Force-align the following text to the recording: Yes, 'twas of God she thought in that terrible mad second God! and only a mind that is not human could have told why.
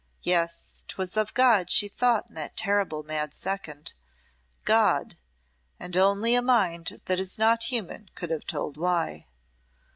Yes, 0.23 0.83
'twas 0.87 1.15
of 1.15 1.31
God 1.35 1.69
she 1.69 1.87
thought 1.87 2.25
in 2.27 2.33
that 2.33 2.57
terrible 2.57 3.03
mad 3.03 3.35
second 3.35 3.93
God! 4.65 5.15
and 5.79 5.95
only 5.95 6.33
a 6.33 6.41
mind 6.41 7.01
that 7.05 7.19
is 7.19 7.37
not 7.37 7.65
human 7.65 8.09
could 8.15 8.31
have 8.31 8.47
told 8.47 8.77
why. 8.77 9.27